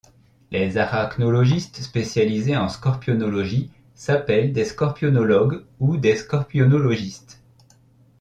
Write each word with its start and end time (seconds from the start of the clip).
Les 0.49 0.79
arachnologistes 0.79 1.79
spécialisés 1.83 2.57
en 2.57 2.69
scorpionologie 2.69 3.69
s'appellent 3.93 4.51
des 4.51 4.65
scorpionologues, 4.65 5.63
ou 5.79 5.95
des 5.95 6.15
scorpionologistes. 6.15 7.39